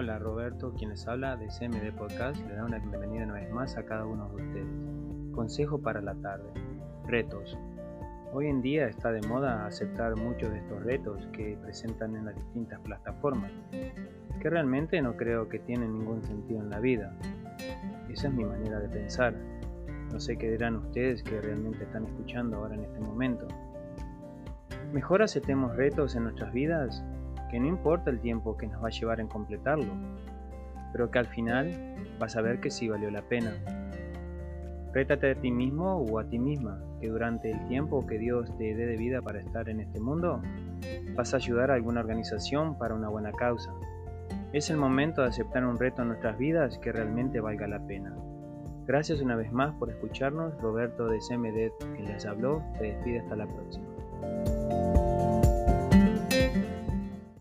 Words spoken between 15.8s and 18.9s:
ningún sentido en la vida. Esa es mi manera de